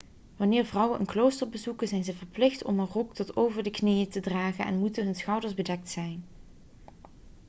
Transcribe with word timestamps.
wanneer 0.37 0.65
vrouwen 0.65 0.99
een 0.99 1.05
klooster 1.05 1.49
bezoeken 1.49 1.87
zijn 1.87 2.03
ze 2.03 2.13
verplicht 2.13 2.63
om 2.63 2.79
een 2.79 2.87
rok 2.87 3.15
tot 3.15 3.35
over 3.35 3.63
de 3.63 3.69
knieën 3.69 4.09
te 4.09 4.19
dragen 4.19 4.65
en 4.65 4.79
moeten 4.79 5.05
hun 5.05 5.15
schouders 5.15 5.53
bedekt 5.53 5.89
zijn 5.89 6.23